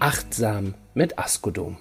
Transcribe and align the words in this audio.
achtsam 0.00 0.74
mit 0.94 1.18
Askodom. 1.18 1.76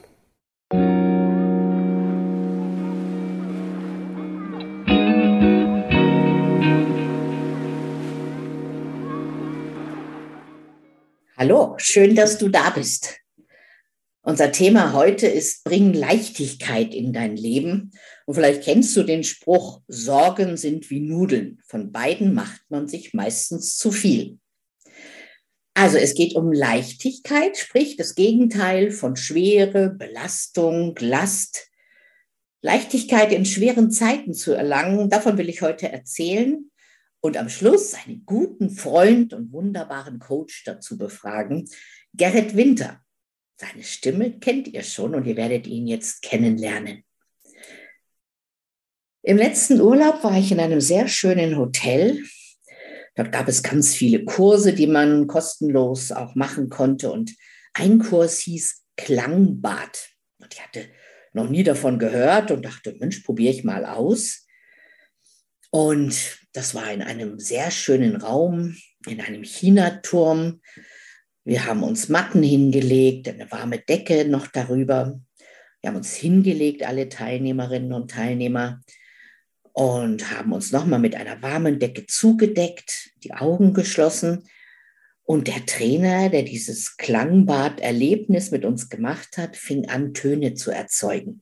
Hallo, 11.35 11.73
schön, 11.77 12.15
dass 12.15 12.37
du 12.37 12.49
da 12.49 12.69
bist. 12.69 13.17
Unser 14.21 14.51
Thema 14.53 14.93
heute 14.93 15.27
ist 15.27 15.65
Bring 15.65 15.93
Leichtigkeit 15.93 16.93
in 16.93 17.11
dein 17.11 17.35
Leben. 17.35 17.91
Und 18.25 18.35
vielleicht 18.35 18.63
kennst 18.63 18.95
du 18.95 19.03
den 19.03 19.23
Spruch, 19.23 19.81
Sorgen 19.87 20.55
sind 20.55 20.89
wie 20.89 21.01
Nudeln. 21.01 21.59
Von 21.65 21.91
beiden 21.91 22.33
macht 22.33 22.61
man 22.69 22.87
sich 22.87 23.13
meistens 23.13 23.75
zu 23.75 23.91
viel. 23.91 24.39
Also 25.73 25.97
es 25.97 26.13
geht 26.13 26.35
um 26.35 26.51
Leichtigkeit, 26.51 27.57
sprich 27.57 27.97
das 27.97 28.15
Gegenteil 28.15 28.91
von 28.91 29.15
Schwere, 29.15 29.89
Belastung, 29.89 30.95
Last. 30.99 31.69
Leichtigkeit 32.61 33.33
in 33.33 33.45
schweren 33.45 33.91
Zeiten 33.91 34.33
zu 34.33 34.53
erlangen, 34.53 35.09
davon 35.09 35.37
will 35.37 35.49
ich 35.49 35.61
heute 35.61 35.91
erzählen 35.91 36.71
und 37.19 37.37
am 37.37 37.49
Schluss 37.49 37.93
einen 37.93 38.23
guten 38.25 38.69
Freund 38.69 39.33
und 39.33 39.51
wunderbaren 39.51 40.19
Coach 40.19 40.63
dazu 40.63 40.97
befragen, 40.97 41.69
Gerrit 42.13 42.55
Winter. 42.55 43.01
Seine 43.59 43.83
Stimme 43.83 44.39
kennt 44.39 44.67
ihr 44.67 44.83
schon 44.83 45.15
und 45.15 45.25
ihr 45.25 45.35
werdet 45.35 45.67
ihn 45.67 45.87
jetzt 45.87 46.21
kennenlernen. 46.21 47.03
Im 49.23 49.37
letzten 49.37 49.79
Urlaub 49.79 50.23
war 50.23 50.37
ich 50.37 50.51
in 50.51 50.59
einem 50.59 50.81
sehr 50.81 51.07
schönen 51.07 51.57
Hotel 51.57 52.23
Dort 53.15 53.31
gab 53.31 53.47
es 53.47 53.61
ganz 53.61 53.93
viele 53.93 54.25
Kurse, 54.25 54.73
die 54.73 54.87
man 54.87 55.27
kostenlos 55.27 56.11
auch 56.11 56.35
machen 56.35 56.69
konnte. 56.69 57.11
Und 57.11 57.35
ein 57.73 57.99
Kurs 57.99 58.39
hieß 58.39 58.83
Klangbad. 58.97 60.09
Und 60.39 60.53
ich 60.53 60.61
hatte 60.61 60.87
noch 61.33 61.49
nie 61.49 61.63
davon 61.63 61.99
gehört 61.99 62.51
und 62.51 62.63
dachte, 62.63 62.95
Mensch, 62.99 63.19
probiere 63.19 63.53
ich 63.53 63.63
mal 63.63 63.85
aus. 63.85 64.47
Und 65.69 66.39
das 66.53 66.75
war 66.75 66.91
in 66.91 67.01
einem 67.01 67.39
sehr 67.39 67.71
schönen 67.71 68.15
Raum, 68.15 68.75
in 69.07 69.21
einem 69.21 69.43
Chinaturm. 69.43 70.61
Wir 71.43 71.65
haben 71.65 71.83
uns 71.83 72.09
Matten 72.09 72.43
hingelegt, 72.43 73.27
eine 73.27 73.51
warme 73.51 73.79
Decke 73.79 74.25
noch 74.25 74.47
darüber. 74.47 75.19
Wir 75.81 75.89
haben 75.89 75.97
uns 75.97 76.13
hingelegt, 76.15 76.83
alle 76.83 77.09
Teilnehmerinnen 77.09 77.91
und 77.91 78.11
Teilnehmer 78.11 78.81
und 79.73 80.31
haben 80.31 80.53
uns 80.53 80.71
nochmal 80.71 80.99
mit 80.99 81.15
einer 81.15 81.41
warmen 81.41 81.79
Decke 81.79 82.05
zugedeckt, 82.05 83.11
die 83.23 83.33
Augen 83.33 83.73
geschlossen. 83.73 84.47
Und 85.25 85.47
der 85.47 85.65
Trainer, 85.65 86.29
der 86.29 86.43
dieses 86.43 86.97
Klangbad-Erlebnis 86.97 88.51
mit 88.51 88.65
uns 88.65 88.89
gemacht 88.89 89.37
hat, 89.37 89.55
fing 89.55 89.89
an, 89.89 90.13
Töne 90.13 90.53
zu 90.53 90.69
erzeugen. 90.69 91.41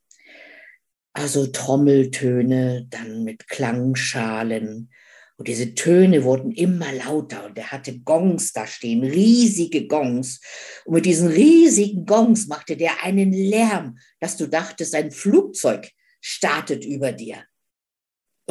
Also 1.13 1.47
Trommeltöne, 1.47 2.87
dann 2.89 3.23
mit 3.23 3.47
Klangschalen. 3.49 4.91
Und 5.35 5.47
diese 5.47 5.73
Töne 5.73 6.23
wurden 6.23 6.51
immer 6.51 6.93
lauter 6.93 7.45
und 7.47 7.57
er 7.57 7.71
hatte 7.71 7.99
Gongs 7.99 8.53
da 8.53 8.65
stehen, 8.67 9.03
riesige 9.03 9.87
Gongs. 9.87 10.39
Und 10.85 10.93
mit 10.93 11.05
diesen 11.05 11.27
riesigen 11.27 12.05
Gongs 12.05 12.47
machte 12.47 12.77
der 12.77 13.03
einen 13.03 13.33
Lärm, 13.33 13.97
dass 14.19 14.37
du 14.37 14.47
dachtest, 14.47 14.95
ein 14.95 15.11
Flugzeug 15.11 15.89
startet 16.21 16.85
über 16.85 17.11
dir. 17.11 17.43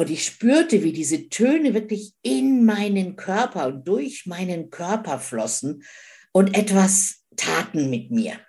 Und 0.01 0.09
ich 0.09 0.25
spürte, 0.25 0.81
wie 0.81 0.93
diese 0.93 1.29
Töne 1.29 1.75
wirklich 1.75 2.15
in 2.23 2.65
meinen 2.65 3.17
Körper 3.17 3.67
und 3.67 3.87
durch 3.87 4.25
meinen 4.25 4.71
Körper 4.71 5.19
flossen 5.19 5.83
und 6.31 6.57
etwas 6.57 7.23
taten 7.35 7.91
mit 7.91 8.09
mir. 8.09 8.39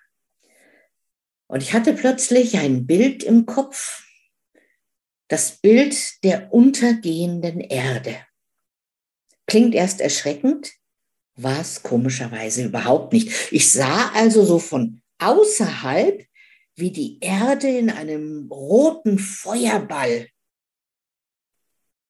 Und 1.49 1.63
ich 1.63 1.75
hatte 1.75 1.93
plötzlich 1.93 2.57
ein 2.57 2.87
Bild 2.87 3.23
im 3.23 3.45
Kopf, 3.45 4.03
das 5.29 5.59
Bild 5.59 6.25
der 6.25 6.55
untergehenden 6.55 7.61
Erde. 7.61 8.17
Klingt 9.47 9.75
erst 9.75 10.01
erschreckend, 10.01 10.73
war 11.35 11.61
es 11.61 11.83
komischerweise 11.83 12.65
überhaupt 12.65 13.13
nicht. 13.13 13.53
Ich 13.53 13.71
sah 13.71 14.11
also 14.15 14.43
so 14.47 14.59
von 14.59 15.03
außerhalb, 15.19 16.25
wie 16.77 16.93
die 16.93 17.19
Erde 17.21 17.69
in 17.69 17.91
einem 17.91 18.51
roten 18.51 19.19
Feuerball 19.19 20.29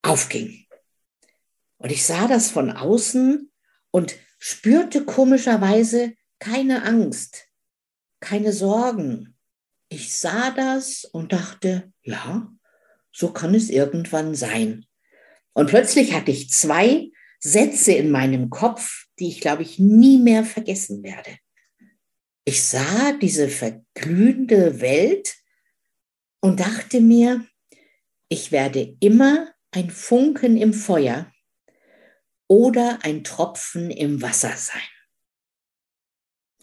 aufging. 0.03 0.67
Und 1.79 1.91
ich 1.91 2.05
sah 2.05 2.29
das 2.29 2.51
von 2.51 2.71
außen 2.71 3.51
und 3.91 4.15
spürte 4.39 5.05
komischerweise 5.05 6.15
keine 6.39 6.85
Angst, 6.85 7.49
keine 8.21 8.53
Sorgen. 8.53 9.37
Ich 9.89 10.17
sah 10.17 10.51
das 10.51 11.05
und 11.05 11.33
dachte, 11.33 11.93
ja, 12.03 12.53
so 13.13 13.33
kann 13.33 13.55
es 13.55 13.71
irgendwann 13.71 14.35
sein. 14.35 14.87
Und 15.53 15.69
plötzlich 15.69 16.15
hatte 16.15 16.31
ich 16.31 16.51
zwei 16.51 17.11
Sätze 17.39 17.93
in 17.93 18.11
meinem 18.11 18.49
Kopf, 18.51 19.07
die 19.19 19.29
ich, 19.29 19.41
glaube 19.41 19.63
ich, 19.63 19.79
nie 19.79 20.19
mehr 20.19 20.45
vergessen 20.45 21.03
werde. 21.03 21.37
Ich 22.45 22.63
sah 22.63 23.13
diese 23.21 23.49
verglühende 23.49 24.81
Welt 24.81 25.35
und 26.41 26.61
dachte 26.61 27.01
mir, 27.01 27.47
ich 28.29 28.51
werde 28.51 28.97
immer 29.01 29.53
ein 29.73 29.91
Funken 29.91 30.57
im 30.57 30.73
Feuer 30.73 31.33
oder 32.47 32.99
ein 33.03 33.25
Tropfen 33.25 33.91
im 33.91 34.23
Wasser 34.23 34.55
sein. 34.57 34.81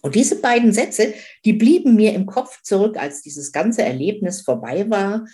Und 0.01 0.15
diese 0.15 0.39
beiden 0.39 0.71
Sätze, 0.71 1.13
die 1.43 1.53
blieben 1.53 1.95
mir 1.95 2.13
im 2.13 2.25
Kopf 2.25 2.61
zurück, 2.61 2.97
als 2.97 3.21
dieses 3.21 3.51
ganze 3.51 3.81
Erlebnis 3.81 4.41
vorbei 4.41 4.89
war. 4.89 5.25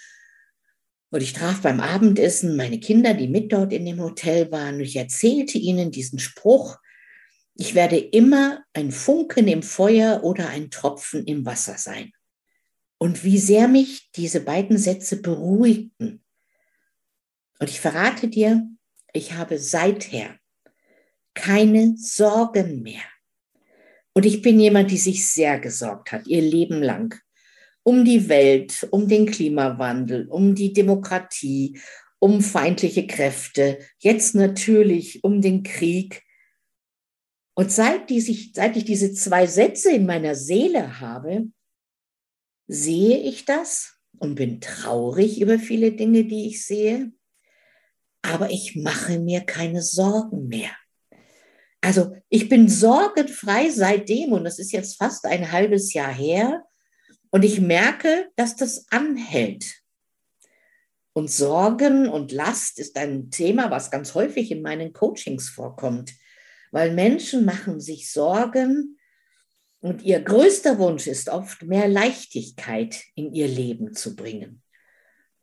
Und 1.12 1.22
ich 1.22 1.34
traf 1.34 1.62
beim 1.62 1.80
Abendessen 1.80 2.56
meine 2.56 2.80
Kinder, 2.80 3.14
die 3.14 3.28
mit 3.28 3.53
dort 3.53 3.72
in 3.74 3.85
dem 3.85 4.02
Hotel 4.02 4.52
waren. 4.52 4.75
Und 4.75 4.81
ich 4.81 4.96
erzählte 4.96 5.58
ihnen 5.58 5.91
diesen 5.91 6.18
Spruch, 6.18 6.78
ich 7.58 7.75
werde 7.75 7.97
immer 7.97 8.64
ein 8.74 8.91
Funken 8.91 9.47
im 9.47 9.62
Feuer 9.62 10.24
oder 10.24 10.50
ein 10.50 10.72
Tropfen 10.72 11.25
im 11.25 11.46
Wasser 11.46 11.78
sein. 11.78 12.12
Und 12.97 13.24
wie 13.24 13.38
sehr 13.38 13.68
mich 13.68 14.09
diese 14.16 14.41
beiden 14.41 14.78
Sätze 14.78 15.22
beruhigten 15.22 16.25
und 17.59 17.69
ich 17.69 17.79
verrate 17.79 18.27
dir, 18.27 18.67
ich 19.13 19.33
habe 19.33 19.57
seither 19.59 20.38
keine 21.33 21.95
Sorgen 21.97 22.81
mehr. 22.81 23.03
Und 24.13 24.25
ich 24.25 24.41
bin 24.41 24.59
jemand, 24.59 24.91
die 24.91 24.97
sich 24.97 25.27
sehr 25.27 25.59
gesorgt 25.59 26.11
hat, 26.11 26.27
ihr 26.27 26.41
Leben 26.41 26.81
lang, 26.81 27.19
um 27.83 28.05
die 28.05 28.29
Welt, 28.29 28.88
um 28.91 29.07
den 29.07 29.25
Klimawandel, 29.25 30.27
um 30.29 30.55
die 30.55 30.73
Demokratie, 30.73 31.79
um 32.19 32.41
feindliche 32.41 33.07
Kräfte, 33.07 33.79
jetzt 33.99 34.35
natürlich 34.35 35.23
um 35.23 35.41
den 35.41 35.63
Krieg. 35.63 36.23
Und 37.53 37.72
seit, 37.72 38.09
die 38.09 38.22
seit 38.22 38.75
ich 38.75 38.85
diese 38.85 39.13
zwei 39.13 39.47
Sätze 39.47 39.91
in 39.91 40.05
meiner 40.05 40.35
Seele 40.35 40.99
habe, 40.99 41.47
sehe 42.67 43.17
ich 43.19 43.46
das 43.46 43.99
und 44.17 44.35
bin 44.35 44.59
traurig 44.61 45.40
über 45.40 45.59
viele 45.59 45.91
Dinge, 45.91 46.23
die 46.23 46.47
ich 46.47 46.66
sehe 46.66 47.11
aber 48.31 48.49
ich 48.49 48.75
mache 48.75 49.19
mir 49.19 49.41
keine 49.41 49.81
Sorgen 49.81 50.47
mehr. 50.47 50.72
Also 51.81 52.16
ich 52.29 52.49
bin 52.49 52.67
sorgenfrei 52.67 53.69
seitdem 53.69 54.31
und 54.33 54.43
das 54.43 54.57
ist 54.57 54.72
jetzt 54.72 54.97
fast 54.97 55.25
ein 55.25 55.51
halbes 55.51 55.93
Jahr 55.93 56.13
her 56.13 56.63
und 57.29 57.45
ich 57.45 57.61
merke, 57.61 58.29
dass 58.35 58.55
das 58.55 58.85
anhält. 58.89 59.81
Und 61.13 61.31
Sorgen 61.31 62.09
und 62.09 62.31
Last 62.31 62.79
ist 62.79 62.97
ein 62.97 63.29
Thema, 63.29 63.72
was 63.72 63.91
ganz 63.91 64.16
häufig 64.16 64.51
in 64.51 64.61
meinen 64.61 64.93
Coachings 64.93 65.49
vorkommt, 65.49 66.13
weil 66.72 66.93
Menschen 66.93 67.45
machen 67.45 67.79
sich 67.79 68.11
Sorgen 68.11 68.97
und 69.79 70.01
ihr 70.01 70.19
größter 70.19 70.79
Wunsch 70.79 71.05
ist 71.05 71.29
oft 71.29 71.61
mehr 71.61 71.87
Leichtigkeit 71.87 73.03
in 73.13 73.31
ihr 73.33 73.47
Leben 73.47 73.93
zu 73.93 74.16
bringen. 74.16 74.63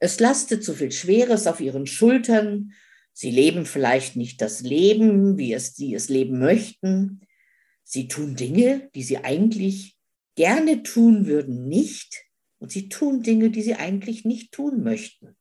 Es 0.03 0.19
lastet 0.19 0.65
so 0.65 0.75
viel 0.75 0.91
Schweres 0.91 1.47
auf 1.47 1.61
ihren 1.61 1.87
Schultern. 1.87 2.73
Sie 3.13 3.31
leben 3.31 3.65
vielleicht 3.65 4.17
nicht 4.17 4.43
das 4.43 4.63
Leben, 4.63 5.39
wie 5.39 5.53
es 5.53 5.77
sie 5.77 5.95
es 5.95 6.09
leben 6.09 6.41
möchten. 6.41 7.21
Sie 7.85 8.09
tun 8.09 8.35
Dinge, 8.35 8.91
die 8.97 9.05
sie 9.05 9.19
eigentlich 9.19 9.97
gerne 10.35 10.83
tun 10.83 11.27
würden, 11.27 11.69
nicht. 11.69 12.25
Und 12.59 12.73
sie 12.73 12.89
tun 12.89 13.23
Dinge, 13.23 13.51
die 13.51 13.63
sie 13.63 13.77
eigentlich 13.77 14.25
nicht 14.25 14.51
tun 14.51 14.83
möchten. 14.83 15.37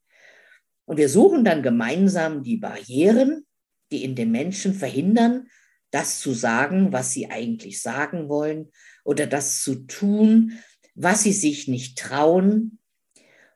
Und 0.86 0.98
wir 0.98 1.10
suchen 1.10 1.44
dann 1.44 1.64
gemeinsam 1.64 2.44
die 2.44 2.58
Barrieren, 2.58 3.48
die 3.92 4.04
in 4.04 4.14
den 4.14 4.30
Menschen 4.30 4.76
verhindern, 4.76 5.48
das 5.90 6.20
zu 6.20 6.34
sagen, 6.34 6.94
was 6.94 7.14
sie 7.14 7.32
eigentlich 7.32 7.82
sagen 7.82 8.30
wollen 8.30 8.70
oder 9.06 9.26
das 9.26 9.64
zu 9.64 9.88
tun, 9.88 10.60
was 10.94 11.24
sie 11.24 11.34
sich 11.34 11.68
nicht 11.68 11.98
trauen. 11.98 12.78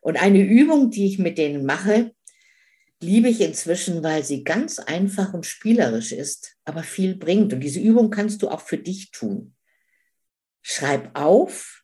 Und 0.06 0.22
eine 0.22 0.44
Übung, 0.44 0.92
die 0.92 1.08
ich 1.08 1.18
mit 1.18 1.40
denen 1.40 1.66
mache, 1.66 2.14
liebe 3.02 3.28
ich 3.28 3.42
inzwischen, 3.42 4.04
weil 4.04 4.24
sie 4.24 4.44
ganz 4.44 4.78
einfach 4.78 5.34
und 5.34 5.48
spielerisch 5.48 6.12
ist, 6.12 6.58
aber 6.64 6.84
viel 6.84 7.16
bringt. 7.16 7.54
Und 7.54 7.62
diese 7.62 7.80
Übung 7.80 8.12
kannst 8.12 8.44
du 8.44 8.50
auch 8.50 8.62
für 8.62 8.78
dich 8.78 9.10
tun. 9.10 9.56
Schreib 10.62 11.10
auf, 11.18 11.82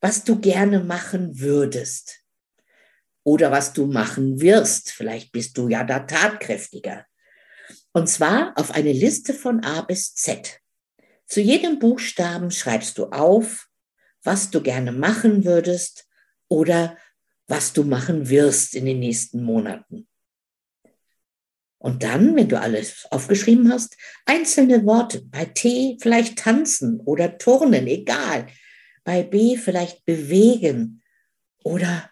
was 0.00 0.22
du 0.22 0.38
gerne 0.38 0.84
machen 0.84 1.40
würdest 1.40 2.20
oder 3.24 3.50
was 3.50 3.72
du 3.72 3.86
machen 3.86 4.40
wirst. 4.40 4.92
Vielleicht 4.92 5.32
bist 5.32 5.58
du 5.58 5.66
ja 5.66 5.82
da 5.82 5.98
tatkräftiger. 5.98 7.06
Und 7.90 8.08
zwar 8.08 8.52
auf 8.54 8.70
eine 8.70 8.92
Liste 8.92 9.34
von 9.34 9.64
A 9.64 9.82
bis 9.82 10.14
Z. 10.14 10.60
Zu 11.26 11.40
jedem 11.40 11.80
Buchstaben 11.80 12.52
schreibst 12.52 12.98
du 12.98 13.06
auf, 13.06 13.66
was 14.22 14.50
du 14.50 14.62
gerne 14.62 14.92
machen 14.92 15.44
würdest 15.44 16.06
oder 16.46 16.96
was 17.48 17.72
du 17.72 17.82
machen 17.82 18.28
wirst 18.28 18.74
in 18.74 18.84
den 18.84 19.00
nächsten 19.00 19.42
Monaten. 19.42 20.06
Und 21.78 22.02
dann, 22.02 22.36
wenn 22.36 22.48
du 22.48 22.60
alles 22.60 23.06
aufgeschrieben 23.10 23.72
hast, 23.72 23.96
einzelne 24.26 24.84
Worte. 24.84 25.22
Bei 25.22 25.44
T 25.46 25.96
vielleicht 26.00 26.38
tanzen 26.38 27.00
oder 27.00 27.38
turnen, 27.38 27.86
egal. 27.86 28.48
Bei 29.04 29.22
B 29.22 29.56
vielleicht 29.56 30.04
bewegen 30.04 31.02
oder, 31.62 32.10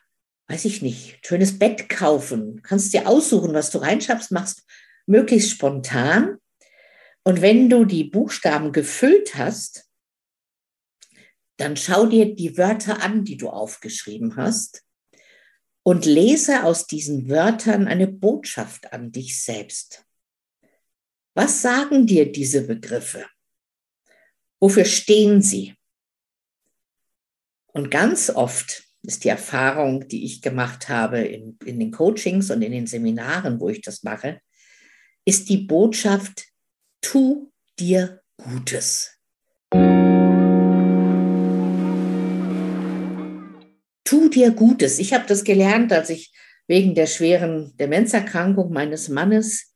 weiß 0.48 0.64
ich 0.64 0.82
nicht, 0.82 1.26
schönes 1.26 1.58
Bett 1.58 1.88
kaufen. 1.88 2.62
Kannst 2.62 2.94
dir 2.94 3.08
aussuchen, 3.08 3.52
was 3.54 3.70
du 3.70 3.78
reinschaffst, 3.78 4.30
machst 4.30 4.64
möglichst 5.04 5.50
spontan. 5.50 6.38
Und 7.24 7.42
wenn 7.42 7.68
du 7.68 7.84
die 7.84 8.04
Buchstaben 8.04 8.72
gefüllt 8.72 9.34
hast, 9.34 9.84
dann 11.56 11.76
schau 11.76 12.06
dir 12.06 12.34
die 12.34 12.56
Wörter 12.56 13.02
an, 13.02 13.24
die 13.24 13.36
du 13.36 13.48
aufgeschrieben 13.48 14.36
hast 14.36 14.85
und 15.86 16.04
lese 16.04 16.64
aus 16.64 16.88
diesen 16.88 17.28
Wörtern 17.30 17.86
eine 17.86 18.08
Botschaft 18.08 18.92
an 18.92 19.12
dich 19.12 19.40
selbst. 19.40 20.04
Was 21.32 21.62
sagen 21.62 22.08
dir 22.08 22.32
diese 22.32 22.66
Begriffe? 22.66 23.24
Wofür 24.58 24.84
stehen 24.84 25.42
sie? 25.42 25.76
Und 27.68 27.92
ganz 27.92 28.30
oft 28.30 28.82
ist 29.02 29.22
die 29.22 29.28
Erfahrung, 29.28 30.08
die 30.08 30.24
ich 30.24 30.42
gemacht 30.42 30.88
habe 30.88 31.20
in, 31.20 31.56
in 31.64 31.78
den 31.78 31.92
Coachings 31.92 32.50
und 32.50 32.62
in 32.62 32.72
den 32.72 32.88
Seminaren, 32.88 33.60
wo 33.60 33.68
ich 33.68 33.80
das 33.80 34.02
mache, 34.02 34.40
ist 35.24 35.48
die 35.48 35.58
Botschaft, 35.58 36.46
tu 37.00 37.52
dir 37.78 38.24
Gutes. 38.38 39.15
Dir 44.36 44.50
Gutes. 44.50 44.98
Ich 44.98 45.14
habe 45.14 45.24
das 45.26 45.44
gelernt, 45.44 45.94
als 45.94 46.10
ich 46.10 46.30
wegen 46.66 46.94
der 46.94 47.06
schweren 47.06 47.74
Demenzerkrankung 47.78 48.70
meines 48.70 49.08
Mannes 49.08 49.74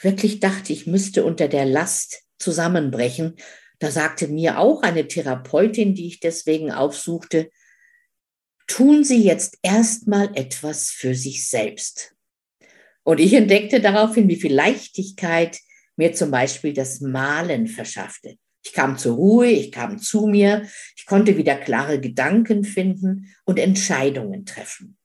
wirklich 0.00 0.40
dachte, 0.40 0.72
ich 0.72 0.88
müsste 0.88 1.24
unter 1.24 1.46
der 1.46 1.64
Last 1.64 2.24
zusammenbrechen. 2.40 3.36
Da 3.78 3.92
sagte 3.92 4.26
mir 4.26 4.58
auch 4.58 4.82
eine 4.82 5.06
Therapeutin, 5.06 5.94
die 5.94 6.08
ich 6.08 6.18
deswegen 6.18 6.72
aufsuchte, 6.72 7.50
tun 8.66 9.04
Sie 9.04 9.22
jetzt 9.22 9.58
erstmal 9.62 10.36
etwas 10.36 10.90
für 10.90 11.14
sich 11.14 11.48
selbst. 11.48 12.16
Und 13.04 13.20
ich 13.20 13.32
entdeckte 13.34 13.80
daraufhin, 13.80 14.28
wie 14.28 14.40
viel 14.40 14.52
Leichtigkeit 14.52 15.60
mir 15.94 16.14
zum 16.14 16.32
Beispiel 16.32 16.72
das 16.72 17.00
Malen 17.00 17.68
verschaffte. 17.68 18.36
Ich 18.62 18.72
kam 18.72 18.98
zur 18.98 19.16
Ruhe, 19.16 19.48
ich 19.48 19.72
kam 19.72 19.98
zu 19.98 20.26
mir, 20.26 20.68
ich 20.96 21.06
konnte 21.06 21.36
wieder 21.36 21.56
klare 21.56 22.00
Gedanken 22.00 22.64
finden 22.64 23.34
und 23.44 23.58
Entscheidungen 23.58 24.44
treffen. 24.44 24.98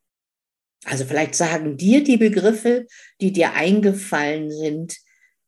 Also 0.85 1.05
vielleicht 1.05 1.35
sagen 1.35 1.77
dir 1.77 2.03
die 2.03 2.17
Begriffe, 2.17 2.85
die 3.19 3.31
dir 3.31 3.53
eingefallen 3.53 4.51
sind, 4.51 4.97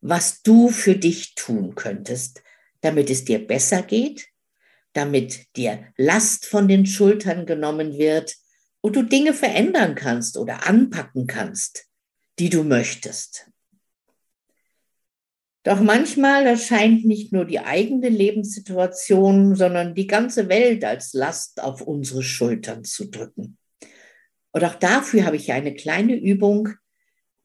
was 0.00 0.42
du 0.42 0.68
für 0.68 0.96
dich 0.96 1.34
tun 1.34 1.74
könntest, 1.74 2.42
damit 2.80 3.10
es 3.10 3.24
dir 3.24 3.46
besser 3.46 3.82
geht, 3.82 4.28
damit 4.92 5.46
dir 5.56 5.92
Last 5.96 6.46
von 6.46 6.66
den 6.66 6.86
Schultern 6.86 7.46
genommen 7.46 7.98
wird 7.98 8.34
und 8.80 8.96
du 8.96 9.02
Dinge 9.02 9.34
verändern 9.34 9.94
kannst 9.94 10.36
oder 10.36 10.66
anpacken 10.66 11.26
kannst, 11.26 11.86
die 12.38 12.50
du 12.50 12.64
möchtest. 12.64 13.50
Doch 15.68 15.80
manchmal 15.80 16.46
erscheint 16.46 17.04
nicht 17.04 17.30
nur 17.30 17.44
die 17.44 17.58
eigene 17.58 18.08
Lebenssituation, 18.08 19.54
sondern 19.54 19.94
die 19.94 20.06
ganze 20.06 20.48
Welt 20.48 20.82
als 20.82 21.12
Last 21.12 21.62
auf 21.62 21.82
unsere 21.82 22.22
Schultern 22.22 22.84
zu 22.84 23.10
drücken. 23.10 23.58
Und 24.52 24.64
auch 24.64 24.76
dafür 24.76 25.26
habe 25.26 25.36
ich 25.36 25.52
eine 25.52 25.74
kleine 25.74 26.16
Übung, 26.16 26.70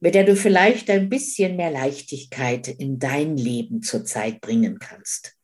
mit 0.00 0.14
der 0.14 0.24
du 0.24 0.36
vielleicht 0.36 0.88
ein 0.88 1.10
bisschen 1.10 1.56
mehr 1.56 1.70
Leichtigkeit 1.70 2.68
in 2.68 2.98
dein 2.98 3.36
Leben 3.36 3.82
zurzeit 3.82 4.40
bringen 4.40 4.78
kannst. 4.78 5.36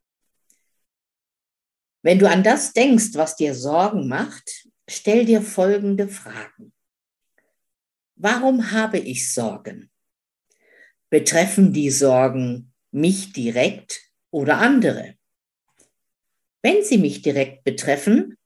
Wenn 2.01 2.19
du 2.19 2.31
an 2.31 2.43
das 2.43 2.73
denkst, 2.73 3.11
was 3.13 3.37
dir 3.37 3.55
Sorgen 3.55 4.09
macht, 4.09 4.67
stell 4.89 5.27
dir 5.27 5.43
folgende 5.43 6.09
Fragen. 6.09 6.73
Warum 8.17 8.71
habe 8.71 8.97
ich 8.97 9.31
Sorgen? 9.35 9.91
Betreffen 11.11 11.75
die 11.75 11.91
Sorgen 11.91 12.70
mich 12.91 13.33
direkt 13.33 14.01
oder 14.31 14.59
andere. 14.59 15.15
Wenn 16.63 16.83
sie 16.85 16.99
mich 16.99 17.23
direkt 17.23 17.65
betreffen, 17.65 18.37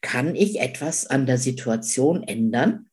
kann 0.00 0.34
ich 0.34 0.60
etwas 0.60 1.06
an 1.06 1.26
der 1.26 1.38
Situation 1.38 2.22
ändern? 2.22 2.90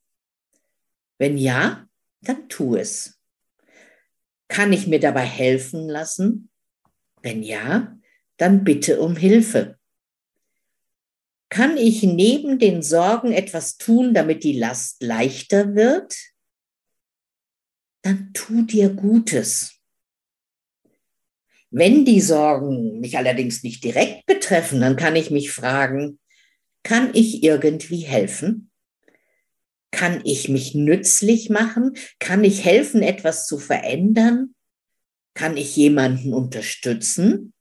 Wenn 1.18 1.38
ja, 1.38 1.88
dann 2.21 2.47
tu 2.50 2.75
es. 2.75 3.19
Kann 4.47 4.71
ich 4.71 4.88
mir 4.88 5.00
dabei 5.00 5.25
helfen 5.25 5.90
lassen? 5.90 6.49
Wenn 7.21 7.44
ja, 7.44 7.97
dann 8.37 8.63
bitte 8.63 9.02
um 9.02 9.16
Hilfe. 9.16 9.78
Kann 11.49 11.78
ich 11.78 12.04
neben 12.04 12.59
den 12.59 12.81
Sorgen 12.81 13.31
etwas 13.31 13.78
tun, 13.78 14.13
damit 14.13 14.44
die 14.44 14.57
Last 14.57 15.02
leichter 15.02 15.75
wird? 15.75 16.16
Dann 18.02 18.31
tu 18.33 18.63
dir 18.63 18.90
Gutes. 18.90 19.77
Wenn 21.69 22.06
die 22.06 22.21
Sorgen 22.21 23.00
mich 23.00 23.18
allerdings 23.18 23.64
nicht 23.64 23.83
direkt 23.83 24.26
betreffen, 24.26 24.81
dann 24.81 24.95
kann 24.95 25.16
ich 25.16 25.31
mich 25.31 25.52
fragen, 25.52 26.19
kann 26.83 27.12
ich 27.14 27.44
irgendwie 27.44 28.02
helfen? 28.02 28.71
Kann 29.92 30.21
ich 30.24 30.47
mich 30.47 30.76
nützlich 30.76 31.50
machen? 31.50 31.97
Kann 32.19 32.44
ich 32.44 32.64
helfen, 32.64 33.02
etwas 33.02 33.47
zu 33.47 33.57
verändern? 33.57 34.56
Kann 35.33 35.57
ich 35.57 35.76
jemanden 35.76 36.33
unterstützen? 36.33 37.54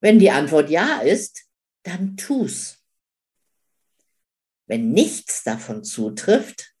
Wenn 0.00 0.18
die 0.18 0.30
Antwort 0.30 0.70
ja 0.70 1.00
ist, 1.00 1.46
dann 1.82 2.16
tu's. 2.16 2.84
Wenn 4.66 4.92
nichts 4.92 5.42
davon 5.42 5.82
zutrifft, 5.82 6.74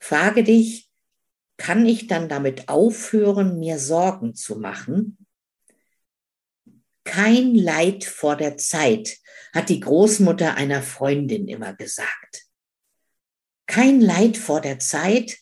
frage 0.00 0.42
dich, 0.42 0.90
kann 1.56 1.86
ich 1.86 2.06
dann 2.06 2.28
damit 2.28 2.68
aufhören, 2.68 3.58
mir 3.58 3.78
Sorgen 3.78 4.34
zu 4.34 4.56
machen? 4.56 5.27
Kein 7.08 7.54
Leid 7.54 8.04
vor 8.04 8.36
der 8.36 8.58
Zeit, 8.58 9.16
hat 9.54 9.70
die 9.70 9.80
Großmutter 9.80 10.56
einer 10.56 10.82
Freundin 10.82 11.48
immer 11.48 11.72
gesagt. 11.72 12.44
Kein 13.66 14.02
Leid 14.02 14.36
vor 14.36 14.60
der 14.60 14.78
Zeit. 14.78 15.38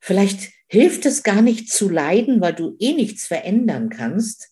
Vielleicht 0.00 0.50
hilft 0.66 1.06
es 1.06 1.22
gar 1.22 1.42
nicht 1.42 1.70
zu 1.70 1.88
leiden, 1.88 2.40
weil 2.40 2.54
du 2.54 2.74
eh 2.80 2.92
nichts 2.92 3.28
verändern 3.28 3.88
kannst. 3.88 4.48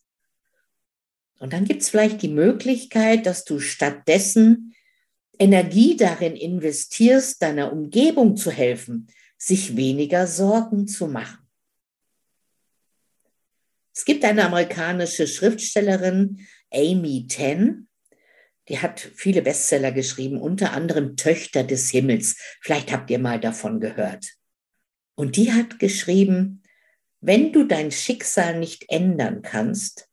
Und 1.40 1.52
dann 1.52 1.64
gibt 1.64 1.82
es 1.82 1.88
vielleicht 1.90 2.22
die 2.22 2.28
Möglichkeit, 2.28 3.26
dass 3.26 3.44
du 3.44 3.58
stattdessen 3.58 4.76
Energie 5.40 5.96
darin 5.96 6.36
investierst, 6.36 7.42
deiner 7.42 7.72
Umgebung 7.72 8.36
zu 8.36 8.52
helfen, 8.52 9.08
sich 9.36 9.76
weniger 9.76 10.28
Sorgen 10.28 10.86
zu 10.86 11.08
machen. 11.08 11.47
Es 13.98 14.04
gibt 14.04 14.24
eine 14.24 14.44
amerikanische 14.44 15.26
Schriftstellerin, 15.26 16.46
Amy 16.70 17.26
Ten, 17.26 17.88
die 18.68 18.78
hat 18.78 19.00
viele 19.00 19.42
Bestseller 19.42 19.90
geschrieben, 19.90 20.40
unter 20.40 20.72
anderem 20.72 21.16
Töchter 21.16 21.64
des 21.64 21.90
Himmels. 21.90 22.36
Vielleicht 22.60 22.92
habt 22.92 23.10
ihr 23.10 23.18
mal 23.18 23.40
davon 23.40 23.80
gehört. 23.80 24.34
Und 25.16 25.34
die 25.34 25.52
hat 25.52 25.80
geschrieben, 25.80 26.62
wenn 27.20 27.52
du 27.52 27.64
dein 27.64 27.90
Schicksal 27.90 28.60
nicht 28.60 28.84
ändern 28.88 29.42
kannst, 29.42 30.08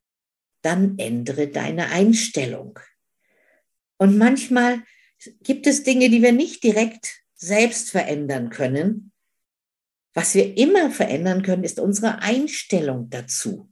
dann 0.64 0.98
ändere 0.98 1.48
deine 1.48 1.92
Einstellung. 1.92 2.80
Und 3.98 4.18
manchmal 4.18 4.82
gibt 5.44 5.68
es 5.68 5.84
Dinge, 5.84 6.10
die 6.10 6.24
wir 6.24 6.32
nicht 6.32 6.64
direkt 6.64 7.22
selbst 7.36 7.92
verändern 7.92 8.50
können. 8.50 9.12
Was 10.16 10.34
wir 10.34 10.58
immer 10.58 10.90
verändern 10.90 11.44
können, 11.44 11.64
ist 11.64 11.80
unsere 11.80 12.24
Einstellung 12.24 13.12
dazu. 13.12 13.72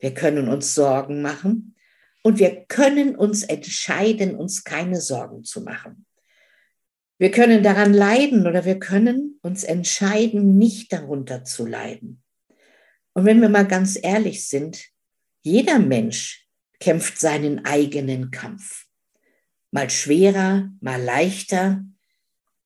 Wir 0.00 0.14
können 0.14 0.48
uns 0.48 0.74
Sorgen 0.74 1.22
machen 1.22 1.76
und 2.22 2.38
wir 2.38 2.64
können 2.66 3.14
uns 3.14 3.42
entscheiden, 3.42 4.34
uns 4.34 4.64
keine 4.64 5.00
Sorgen 5.00 5.44
zu 5.44 5.62
machen. 5.62 6.06
Wir 7.18 7.30
können 7.30 7.62
daran 7.62 7.92
leiden 7.92 8.46
oder 8.46 8.64
wir 8.64 8.78
können 8.78 9.38
uns 9.42 9.62
entscheiden, 9.62 10.56
nicht 10.56 10.92
darunter 10.92 11.44
zu 11.44 11.66
leiden. 11.66 12.22
Und 13.12 13.26
wenn 13.26 13.42
wir 13.42 13.50
mal 13.50 13.66
ganz 13.66 13.98
ehrlich 14.00 14.48
sind, 14.48 14.86
jeder 15.42 15.78
Mensch 15.78 16.48
kämpft 16.78 17.18
seinen 17.18 17.64
eigenen 17.66 18.30
Kampf. 18.30 18.86
Mal 19.70 19.90
schwerer, 19.90 20.70
mal 20.80 21.00
leichter. 21.00 21.84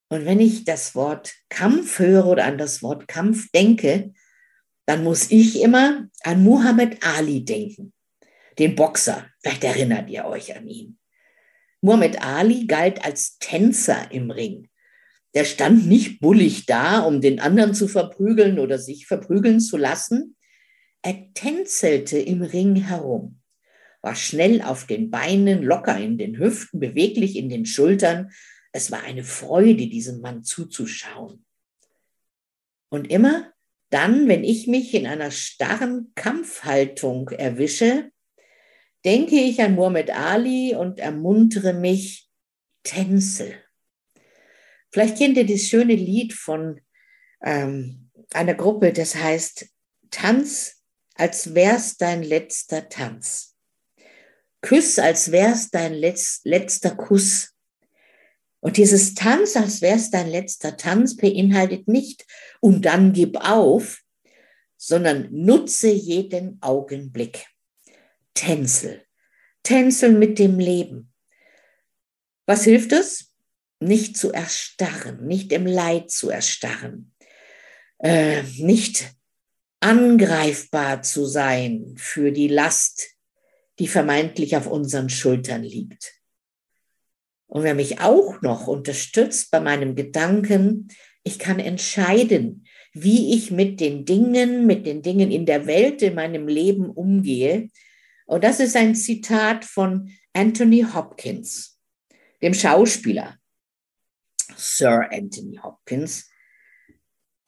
Und 0.08 0.24
wenn 0.24 0.38
ich 0.38 0.64
das 0.64 0.94
Wort 0.94 1.34
Kampf 1.48 1.98
höre 1.98 2.26
oder 2.26 2.44
an 2.44 2.56
das 2.56 2.82
Wort 2.82 3.08
Kampf 3.08 3.50
denke, 3.50 4.12
dann 4.86 5.04
muss 5.04 5.30
ich 5.30 5.62
immer 5.62 6.08
an 6.22 6.42
Muhammad 6.42 6.98
Ali 7.02 7.44
denken, 7.44 7.92
den 8.58 8.74
Boxer. 8.74 9.26
Vielleicht 9.40 9.64
erinnert 9.64 10.10
ihr 10.10 10.24
euch 10.26 10.56
an 10.56 10.68
ihn. 10.68 10.98
Muhammad 11.80 12.22
Ali 12.22 12.66
galt 12.66 13.04
als 13.04 13.38
Tänzer 13.38 14.10
im 14.10 14.30
Ring. 14.30 14.68
Der 15.34 15.44
stand 15.44 15.86
nicht 15.86 16.20
bullig 16.20 16.66
da, 16.66 17.00
um 17.00 17.20
den 17.20 17.40
anderen 17.40 17.74
zu 17.74 17.88
verprügeln 17.88 18.58
oder 18.58 18.78
sich 18.78 19.06
verprügeln 19.06 19.60
zu 19.60 19.76
lassen. 19.76 20.36
Er 21.02 21.32
tänzelte 21.34 22.18
im 22.18 22.42
Ring 22.42 22.76
herum, 22.76 23.40
war 24.00 24.14
schnell 24.14 24.62
auf 24.62 24.86
den 24.86 25.10
Beinen, 25.10 25.62
locker 25.62 25.98
in 25.98 26.18
den 26.18 26.38
Hüften, 26.38 26.78
beweglich 26.78 27.36
in 27.36 27.48
den 27.48 27.66
Schultern. 27.66 28.30
Es 28.72 28.90
war 28.90 29.02
eine 29.02 29.24
Freude, 29.24 29.88
diesem 29.88 30.20
Mann 30.20 30.44
zuzuschauen. 30.44 31.44
Und 32.90 33.10
immer 33.10 33.53
dann, 33.94 34.26
wenn 34.26 34.42
ich 34.42 34.66
mich 34.66 34.92
in 34.92 35.06
einer 35.06 35.30
starren 35.30 36.10
Kampfhaltung 36.16 37.28
erwische, 37.28 38.10
denke 39.04 39.36
ich 39.36 39.62
an 39.62 39.76
Muhammad 39.76 40.10
Ali 40.10 40.74
und 40.74 40.98
ermuntere 40.98 41.72
mich, 41.72 42.28
Tänze. 42.82 43.54
Vielleicht 44.90 45.16
kennt 45.18 45.36
ihr 45.36 45.46
das 45.46 45.62
schöne 45.62 45.94
Lied 45.94 46.32
von 46.32 46.80
ähm, 47.42 48.10
einer 48.32 48.54
Gruppe, 48.54 48.92
das 48.92 49.14
heißt 49.14 49.66
Tanz, 50.10 50.82
als 51.14 51.54
wär's 51.54 51.96
dein 51.96 52.24
letzter 52.24 52.88
Tanz. 52.88 53.56
Küss, 54.60 54.98
als 54.98 55.30
wär's 55.30 55.70
dein 55.70 55.94
Letz 55.94 56.40
letzter 56.42 56.96
Kuss. 56.96 57.53
Und 58.64 58.78
dieses 58.78 59.12
Tanz, 59.12 59.56
als 59.56 59.82
wär's 59.82 60.10
dein 60.10 60.30
letzter 60.30 60.78
Tanz, 60.78 61.18
beinhaltet 61.18 61.86
nicht 61.86 62.24
und 62.60 62.86
dann 62.86 63.12
gib 63.12 63.36
auf, 63.36 64.00
sondern 64.78 65.28
nutze 65.30 65.90
jeden 65.90 66.62
Augenblick. 66.62 67.46
Tänzel. 68.32 69.04
Tänzeln 69.64 70.18
mit 70.18 70.38
dem 70.38 70.58
Leben. 70.58 71.12
Was 72.46 72.64
hilft 72.64 72.92
es? 72.92 73.34
Nicht 73.80 74.16
zu 74.16 74.32
erstarren, 74.32 75.26
nicht 75.26 75.52
im 75.52 75.66
Leid 75.66 76.10
zu 76.10 76.30
erstarren, 76.30 77.12
äh, 77.98 78.44
nicht 78.56 79.12
angreifbar 79.80 81.02
zu 81.02 81.26
sein 81.26 81.96
für 81.98 82.32
die 82.32 82.48
Last, 82.48 83.10
die 83.78 83.88
vermeintlich 83.88 84.56
auf 84.56 84.66
unseren 84.66 85.10
Schultern 85.10 85.62
liegt. 85.62 86.13
Und 87.54 87.62
wer 87.62 87.76
mich 87.76 88.00
auch 88.00 88.42
noch 88.42 88.66
unterstützt 88.66 89.52
bei 89.52 89.60
meinem 89.60 89.94
Gedanken, 89.94 90.88
ich 91.22 91.38
kann 91.38 91.60
entscheiden, 91.60 92.66
wie 92.92 93.32
ich 93.32 93.52
mit 93.52 93.78
den 93.78 94.04
Dingen, 94.04 94.66
mit 94.66 94.86
den 94.86 95.02
Dingen 95.02 95.30
in 95.30 95.46
der 95.46 95.68
Welt, 95.68 96.02
in 96.02 96.16
meinem 96.16 96.48
Leben 96.48 96.90
umgehe, 96.90 97.70
und 98.26 98.42
das 98.42 98.58
ist 98.58 98.74
ein 98.74 98.96
Zitat 98.96 99.64
von 99.64 100.10
Anthony 100.32 100.84
Hopkins, 100.94 101.78
dem 102.42 102.54
Schauspieler, 102.54 103.38
Sir 104.56 105.08
Anthony 105.12 105.60
Hopkins, 105.62 106.28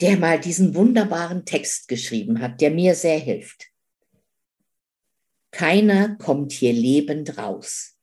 der 0.00 0.18
mal 0.18 0.38
diesen 0.38 0.76
wunderbaren 0.76 1.44
Text 1.44 1.88
geschrieben 1.88 2.40
hat, 2.40 2.60
der 2.60 2.70
mir 2.70 2.94
sehr 2.94 3.18
hilft. 3.18 3.72
Keiner 5.50 6.14
kommt 6.14 6.52
hier 6.52 6.72
lebend 6.72 7.38
raus. 7.38 7.95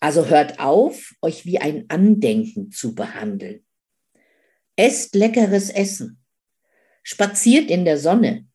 Also 0.00 0.26
hört 0.26 0.60
auf, 0.60 1.14
euch 1.22 1.44
wie 1.44 1.58
ein 1.58 1.86
Andenken 1.88 2.70
zu 2.70 2.94
behandeln. 2.94 3.66
Esst 4.76 5.14
leckeres 5.14 5.70
Essen. 5.70 6.22
Spaziert 7.02 7.70
in 7.70 7.84
der 7.84 7.98
Sonne. 7.98 8.46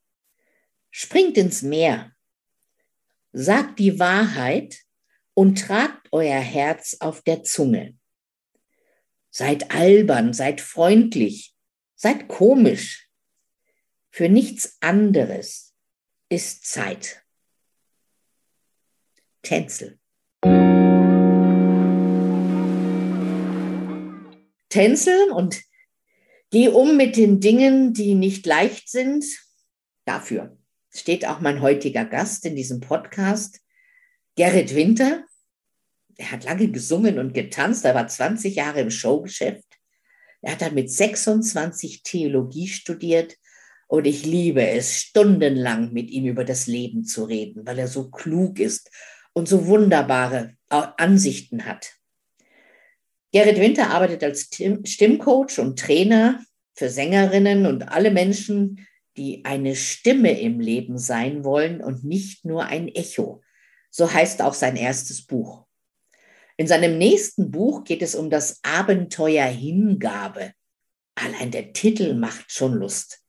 Springt 0.92 1.38
ins 1.38 1.62
Meer 1.62 2.14
sagt 3.34 3.80
die 3.80 4.00
Wahrheit 4.00 4.78
und 5.34 5.60
tragt 5.60 6.08
euer 6.12 6.40
Herz 6.40 6.96
auf 7.00 7.24
der 7.24 7.44
Zunge. 7.44 7.98
Seid 9.32 9.72
albern, 9.72 10.32
seid 10.32 10.62
freundlich, 10.62 11.56
seid 11.96 12.28
komisch. 12.28 13.10
Für 14.12 14.30
nichts 14.30 14.78
anderes 14.80 15.76
ist 16.30 16.66
Zeit. 16.66 17.26
Tänzel. 19.42 20.00
Tänzeln 24.74 25.30
und 25.30 25.62
geh 26.50 26.68
um 26.68 26.98
mit 26.98 27.16
den 27.16 27.40
Dingen, 27.40 27.94
die 27.94 28.16
nicht 28.16 28.48
leicht 28.48 28.90
sind, 28.90 29.24
dafür 30.04 30.58
steht 30.90 31.28
auch 31.28 31.40
mein 31.42 31.62
heutiger 31.62 32.06
Gast 32.06 32.44
in 32.44 32.56
diesem 32.56 32.80
Podcast, 32.80 33.60
Gerrit 34.36 34.74
Winter. 34.74 35.26
Er 36.18 36.32
hat 36.32 36.44
lange 36.44 36.70
gesungen 36.70 37.20
und 37.20 37.36
getanzt, 37.36 37.86
er 37.86 37.94
war 37.94 38.08
20 38.08 38.56
Jahre 38.56 38.82
im 38.82 38.90
Showgeschäft. 38.90 39.68
Er 40.42 40.54
hat 40.54 40.62
dann 40.64 40.74
mit 40.74 40.90
26 40.90 42.02
Theologie 42.02 42.68
studiert 42.68 43.38
und 43.88 44.06
ich 44.06 44.26
liebe 44.26 44.68
es, 44.68 44.98
stundenlang 44.98 45.94
mit 45.94 46.10
ihm 46.10 46.26
über 46.26 46.46
das 46.46 46.66
Leben 46.66 47.04
zu 47.04 47.26
reden, 47.26 47.68
weil 47.68 47.78
er 47.78 47.88
so 47.88 48.10
klug 48.10 48.60
ist 48.60 48.90
und 49.34 49.48
so 49.48 49.68
wunderbare 49.68 50.56
Ansichten 50.70 51.66
hat. 51.66 51.94
Gerrit 53.34 53.60
Winter 53.60 53.90
arbeitet 53.90 54.24
als 54.24 54.50
Stimmcoach 54.84 55.58
und 55.58 55.80
Trainer 55.80 56.40
für 56.76 56.90
Sängerinnen 56.90 57.66
und 57.66 57.90
alle 57.90 58.12
Menschen, 58.12 58.88
die 59.18 59.44
eine 59.44 59.76
Stimme 59.76 60.40
im 60.40 60.60
Leben 60.60 61.00
sein 61.00 61.44
wollen 61.44 61.82
und 61.82 62.04
nicht 62.04 62.46
nur 62.46 62.66
ein 62.66 62.88
Echo. 62.88 63.42
So 63.90 64.12
heißt 64.12 64.42
auch 64.44 64.54
sein 64.54 64.76
erstes 64.76 65.26
Buch. 65.26 65.66
In 66.58 66.68
seinem 66.68 67.00
nächsten 67.00 67.50
Buch 67.50 67.84
geht 67.84 68.04
es 68.04 68.14
um 68.14 68.30
das 68.30 68.60
Abenteuer 68.64 69.46
Hingabe. 69.46 70.54
Allein 71.16 71.50
der 71.50 71.74
Titel 71.74 72.14
macht 72.14 72.52
schon 72.52 72.74
Lust. 72.74 73.24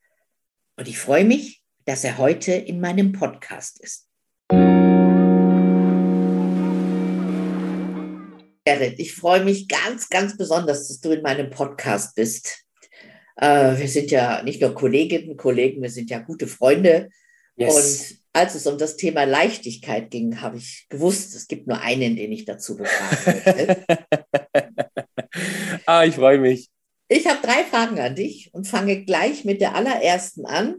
Und 0.76 0.87
ich 0.87 0.99
freue 0.99 1.25
mich, 1.25 1.62
dass 1.87 2.04
er 2.04 2.18
heute 2.18 2.52
in 2.52 2.80
meinem 2.80 3.12
Podcast 3.12 3.80
ist. 3.80 4.03
Gerrit, 8.64 8.99
ich 8.99 9.14
freue 9.14 9.44
mich 9.44 9.68
ganz, 9.68 10.09
ganz 10.09 10.37
besonders, 10.37 10.88
dass 10.88 11.00
du 11.00 11.12
in 11.12 11.23
meinem 11.23 11.50
Podcast 11.50 12.14
bist. 12.14 12.64
Äh, 13.37 13.76
wir 13.76 13.88
sind 13.88 14.11
ja 14.11 14.42
nicht 14.42 14.62
nur 14.62 14.75
Kolleginnen 14.75 15.30
und 15.30 15.37
Kollegen, 15.37 15.83
wir 15.83 15.90
sind 15.90 16.09
ja 16.09 16.21
gute 16.21 16.47
Freunde. 16.47 17.11
Yes. 17.56 18.11
Und 18.11 18.18
als 18.33 18.54
es 18.54 18.66
um 18.66 18.78
das 18.78 18.97
Thema 18.97 19.25
Leichtigkeit 19.25 20.11
ging, 20.11 20.40
habe 20.40 20.56
ich 20.56 20.87
gewusst, 20.88 21.35
es 21.35 21.47
gibt 21.47 21.66
nur 21.66 21.80
einen, 21.80 22.16
den 22.16 22.33
ich 22.33 22.47
dazu 22.47 22.76
befragen 22.76 23.42
möchte. 23.44 23.85
ah, 25.87 26.04
ich 26.04 26.14
freue 26.14 26.38
mich. 26.38 26.71
Ich 27.09 27.26
habe 27.26 27.47
drei 27.47 27.64
Fragen 27.64 28.00
an 28.00 28.16
dich 28.16 28.49
und 28.54 28.66
fange 28.66 29.04
gleich 29.04 29.44
mit 29.44 29.61
der 29.61 29.75
allerersten 29.75 30.47
an. 30.47 30.76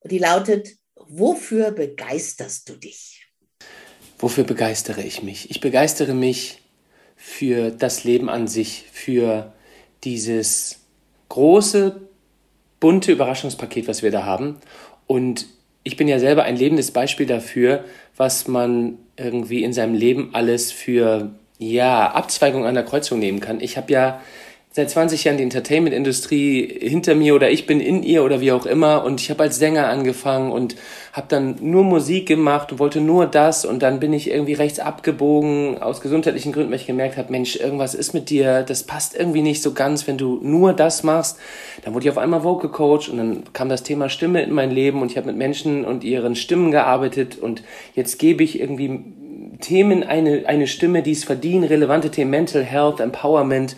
Und 0.00 0.10
die 0.10 0.18
lautet, 0.18 0.68
wofür 0.96 1.70
begeisterst 1.70 2.68
du 2.68 2.74
dich? 2.74 3.28
Wofür 4.18 4.44
begeistere 4.44 5.02
ich 5.02 5.22
mich? 5.22 5.50
Ich 5.50 5.60
begeistere 5.60 6.12
mich 6.12 6.61
für 7.24 7.70
das 7.70 8.02
Leben 8.02 8.28
an 8.28 8.48
sich, 8.48 8.84
für 8.90 9.52
dieses 10.02 10.80
große, 11.28 12.00
bunte 12.80 13.12
Überraschungspaket, 13.12 13.86
was 13.86 14.02
wir 14.02 14.10
da 14.10 14.24
haben. 14.24 14.56
Und 15.06 15.46
ich 15.84 15.96
bin 15.96 16.08
ja 16.08 16.18
selber 16.18 16.42
ein 16.42 16.56
lebendes 16.56 16.90
Beispiel 16.90 17.26
dafür, 17.26 17.84
was 18.16 18.48
man 18.48 18.98
irgendwie 19.16 19.62
in 19.62 19.72
seinem 19.72 19.94
Leben 19.94 20.30
alles 20.32 20.72
für 20.72 21.30
ja, 21.58 22.10
Abzweigung 22.10 22.66
an 22.66 22.74
der 22.74 22.84
Kreuzung 22.84 23.20
nehmen 23.20 23.38
kann. 23.38 23.60
Ich 23.60 23.76
habe 23.76 23.92
ja 23.92 24.20
seit 24.74 24.88
20 24.88 25.24
Jahren 25.24 25.36
die 25.36 25.42
Entertainment-Industrie 25.42 26.78
hinter 26.80 27.14
mir 27.14 27.34
oder 27.34 27.50
ich 27.50 27.66
bin 27.66 27.78
in 27.78 28.02
ihr 28.02 28.24
oder 28.24 28.40
wie 28.40 28.52
auch 28.52 28.64
immer. 28.64 29.04
Und 29.04 29.20
ich 29.20 29.30
habe 29.30 29.42
als 29.42 29.58
Sänger 29.58 29.88
angefangen 29.88 30.50
und 30.50 30.76
habe 31.12 31.26
dann 31.28 31.56
nur 31.60 31.84
Musik 31.84 32.26
gemacht 32.26 32.72
und 32.72 32.78
wollte 32.78 33.02
nur 33.02 33.26
das. 33.26 33.66
Und 33.66 33.82
dann 33.82 34.00
bin 34.00 34.14
ich 34.14 34.30
irgendwie 34.30 34.54
rechts 34.54 34.80
abgebogen 34.80 35.80
aus 35.82 36.00
gesundheitlichen 36.00 36.52
Gründen, 36.52 36.70
weil 36.70 36.78
ich 36.78 36.86
gemerkt 36.86 37.18
habe, 37.18 37.30
Mensch, 37.30 37.56
irgendwas 37.56 37.94
ist 37.94 38.14
mit 38.14 38.30
dir, 38.30 38.62
das 38.62 38.84
passt 38.84 39.14
irgendwie 39.14 39.42
nicht 39.42 39.62
so 39.62 39.74
ganz, 39.74 40.06
wenn 40.06 40.16
du 40.16 40.40
nur 40.42 40.72
das 40.72 41.02
machst. 41.02 41.38
Dann 41.84 41.92
wurde 41.92 42.06
ich 42.06 42.10
auf 42.10 42.18
einmal 42.18 42.42
Vocal 42.42 42.70
Coach 42.70 43.10
und 43.10 43.18
dann 43.18 43.44
kam 43.52 43.68
das 43.68 43.82
Thema 43.82 44.08
Stimme 44.08 44.42
in 44.42 44.52
mein 44.52 44.70
Leben 44.70 45.02
und 45.02 45.10
ich 45.10 45.18
habe 45.18 45.26
mit 45.26 45.36
Menschen 45.36 45.84
und 45.84 46.02
ihren 46.02 46.34
Stimmen 46.34 46.70
gearbeitet. 46.70 47.36
Und 47.38 47.62
jetzt 47.94 48.18
gebe 48.18 48.42
ich 48.42 48.58
irgendwie 48.58 49.00
Themen 49.60 50.02
eine, 50.02 50.44
eine 50.46 50.66
Stimme, 50.66 51.02
die 51.02 51.12
es 51.12 51.24
verdienen, 51.24 51.64
relevante 51.64 52.10
Themen, 52.10 52.30
Mental 52.30 52.62
Health, 52.62 53.00
Empowerment 53.00 53.76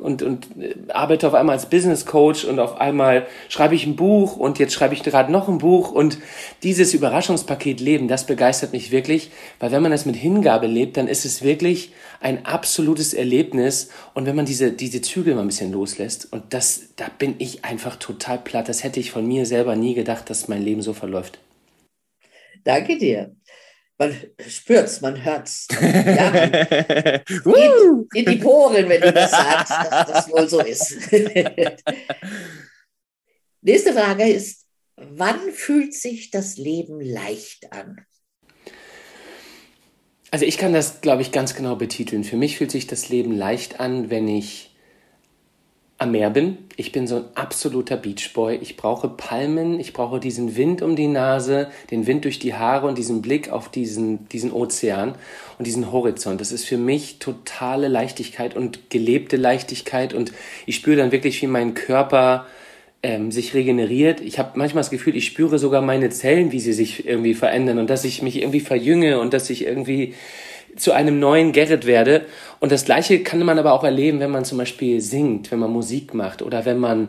und, 0.00 0.22
und 0.22 0.46
äh, 0.58 0.74
arbeite 0.92 1.26
auf 1.26 1.34
einmal 1.34 1.56
als 1.56 1.68
Business 1.68 2.06
Coach 2.06 2.44
und 2.44 2.58
auf 2.58 2.80
einmal 2.80 3.26
schreibe 3.48 3.74
ich 3.74 3.86
ein 3.86 3.96
Buch 3.96 4.36
und 4.36 4.58
jetzt 4.58 4.72
schreibe 4.72 4.94
ich 4.94 5.02
gerade 5.02 5.30
noch 5.30 5.48
ein 5.48 5.58
Buch. 5.58 5.92
Und 5.92 6.18
dieses 6.62 6.94
Überraschungspaket 6.94 7.80
Leben, 7.80 8.08
das 8.08 8.26
begeistert 8.26 8.72
mich 8.72 8.90
wirklich, 8.90 9.30
weil 9.60 9.70
wenn 9.72 9.82
man 9.82 9.92
das 9.92 10.06
mit 10.06 10.16
Hingabe 10.16 10.66
lebt, 10.66 10.96
dann 10.96 11.08
ist 11.08 11.24
es 11.24 11.42
wirklich 11.42 11.92
ein 12.20 12.44
absolutes 12.46 13.14
Erlebnis. 13.14 13.90
Und 14.14 14.26
wenn 14.26 14.36
man 14.36 14.46
diese, 14.46 14.72
diese 14.72 15.02
Zügel 15.02 15.34
mal 15.34 15.42
ein 15.42 15.48
bisschen 15.48 15.72
loslässt 15.72 16.32
und 16.32 16.42
das, 16.54 16.94
da 16.96 17.06
bin 17.18 17.34
ich 17.38 17.64
einfach 17.64 17.96
total 17.96 18.38
platt, 18.38 18.68
das 18.68 18.84
hätte 18.84 19.00
ich 19.00 19.10
von 19.10 19.26
mir 19.26 19.46
selber 19.46 19.76
nie 19.76 19.94
gedacht, 19.94 20.30
dass 20.30 20.48
mein 20.48 20.62
Leben 20.62 20.82
so 20.82 20.92
verläuft. 20.92 21.38
Danke 22.64 22.96
dir 22.96 23.34
man 24.02 24.16
spürt's, 24.48 25.00
man 25.00 25.22
hört's. 25.22 25.68
Ja, 25.80 26.30
man 27.44 28.06
in 28.14 28.26
die 28.26 28.36
Poren, 28.36 28.88
wenn 28.88 29.00
du 29.00 29.12
das 29.12 29.30
sagst, 29.30 29.70
dass 29.70 30.06
das 30.06 30.30
wohl 30.30 30.48
so 30.48 30.60
ist. 30.60 31.10
Nächste 33.60 33.92
Frage 33.92 34.28
ist, 34.28 34.66
wann 34.96 35.52
fühlt 35.52 35.94
sich 35.94 36.30
das 36.30 36.56
Leben 36.56 37.00
leicht 37.00 37.72
an? 37.72 38.04
Also 40.30 40.46
ich 40.46 40.58
kann 40.58 40.72
das, 40.72 41.00
glaube 41.00 41.22
ich, 41.22 41.30
ganz 41.30 41.54
genau 41.54 41.76
betiteln. 41.76 42.24
Für 42.24 42.36
mich 42.36 42.56
fühlt 42.56 42.70
sich 42.70 42.86
das 42.86 43.08
Leben 43.08 43.32
leicht 43.32 43.80
an, 43.80 44.10
wenn 44.10 44.26
ich 44.26 44.71
am 45.98 46.10
Meer 46.10 46.30
bin. 46.30 46.58
Ich 46.76 46.90
bin 46.90 47.06
so 47.06 47.16
ein 47.16 47.24
absoluter 47.34 47.96
Beachboy. 47.96 48.56
Ich 48.56 48.76
brauche 48.76 49.08
Palmen, 49.08 49.78
ich 49.78 49.92
brauche 49.92 50.18
diesen 50.18 50.56
Wind 50.56 50.82
um 50.82 50.96
die 50.96 51.06
Nase, 51.06 51.70
den 51.90 52.06
Wind 52.06 52.24
durch 52.24 52.38
die 52.38 52.54
Haare 52.54 52.88
und 52.88 52.98
diesen 52.98 53.22
Blick 53.22 53.50
auf 53.50 53.68
diesen, 53.68 54.28
diesen 54.28 54.52
Ozean 54.52 55.14
und 55.58 55.66
diesen 55.66 55.92
Horizont. 55.92 56.40
Das 56.40 56.50
ist 56.50 56.64
für 56.64 56.76
mich 56.76 57.18
totale 57.20 57.88
Leichtigkeit 57.88 58.56
und 58.56 58.90
gelebte 58.90 59.36
Leichtigkeit 59.36 60.12
und 60.12 60.32
ich 60.66 60.76
spüre 60.76 60.96
dann 60.96 61.12
wirklich, 61.12 61.40
wie 61.40 61.46
mein 61.46 61.74
Körper 61.74 62.46
ähm, 63.02 63.30
sich 63.30 63.54
regeneriert. 63.54 64.20
Ich 64.20 64.38
habe 64.38 64.52
manchmal 64.58 64.82
das 64.82 64.90
Gefühl, 64.90 65.16
ich 65.16 65.26
spüre 65.26 65.58
sogar 65.58 65.82
meine 65.82 66.10
Zellen, 66.10 66.52
wie 66.52 66.60
sie 66.60 66.72
sich 66.72 67.06
irgendwie 67.06 67.34
verändern 67.34 67.78
und 67.78 67.90
dass 67.90 68.04
ich 68.04 68.22
mich 68.22 68.40
irgendwie 68.40 68.60
verjünge 68.60 69.20
und 69.20 69.34
dass 69.34 69.50
ich 69.50 69.66
irgendwie 69.66 70.14
zu 70.76 70.92
einem 70.92 71.18
neuen 71.18 71.52
Gerrit 71.52 71.86
werde. 71.86 72.26
Und 72.60 72.72
das 72.72 72.84
Gleiche 72.84 73.22
kann 73.22 73.40
man 73.44 73.58
aber 73.58 73.72
auch 73.72 73.84
erleben, 73.84 74.20
wenn 74.20 74.30
man 74.30 74.44
zum 74.44 74.58
Beispiel 74.58 75.00
singt, 75.00 75.50
wenn 75.50 75.58
man 75.58 75.72
Musik 75.72 76.14
macht 76.14 76.42
oder 76.42 76.64
wenn 76.64 76.78
man 76.78 77.08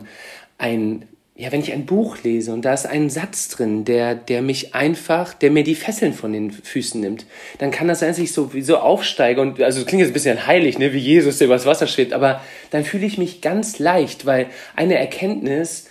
ein, 0.58 1.06
ja, 1.36 1.50
wenn 1.50 1.60
ich 1.60 1.72
ein 1.72 1.86
Buch 1.86 2.18
lese 2.22 2.52
und 2.52 2.64
da 2.64 2.72
ist 2.72 2.86
ein 2.86 3.10
Satz 3.10 3.48
drin, 3.48 3.84
der, 3.84 4.14
der 4.14 4.40
mich 4.40 4.74
einfach, 4.74 5.34
der 5.34 5.50
mir 5.50 5.64
die 5.64 5.74
Fesseln 5.74 6.12
von 6.12 6.32
den 6.32 6.52
Füßen 6.52 7.00
nimmt, 7.00 7.26
dann 7.58 7.70
kann 7.70 7.88
das 7.88 8.00
sein, 8.00 8.10
dass 8.10 8.18
ich 8.18 8.32
so, 8.32 8.50
so 8.60 8.76
aufsteige 8.76 9.40
und, 9.40 9.60
also 9.60 9.80
das 9.80 9.86
klingt 9.86 10.02
jetzt 10.02 10.10
ein 10.10 10.14
bisschen 10.14 10.46
heilig, 10.46 10.78
ne, 10.78 10.92
wie 10.92 10.98
Jesus, 10.98 11.38
der 11.38 11.46
übers 11.46 11.66
Wasser 11.66 11.86
schwebt, 11.86 12.12
aber 12.12 12.40
dann 12.70 12.84
fühle 12.84 13.06
ich 13.06 13.18
mich 13.18 13.40
ganz 13.40 13.78
leicht, 13.80 14.26
weil 14.26 14.46
eine 14.76 14.96
Erkenntnis, 14.96 15.88